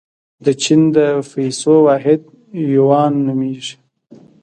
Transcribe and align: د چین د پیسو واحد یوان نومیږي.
د 0.45 0.47
چین 0.61 0.81
د 0.95 0.97
پیسو 1.31 1.73
واحد 1.87 2.21
یوان 2.75 3.13
نومیږي. 3.25 3.75